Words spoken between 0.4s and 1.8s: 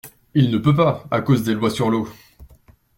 ne peut pas, à cause des lois